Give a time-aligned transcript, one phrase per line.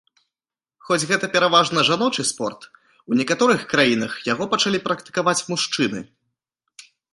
[0.85, 2.65] Хоць гэта пераважна жаночы спорт,
[3.13, 5.99] у некаторых краінах яго пачалі практыкаваць мужчыны.